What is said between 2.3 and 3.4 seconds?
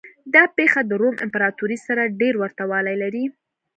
ورته والی لري.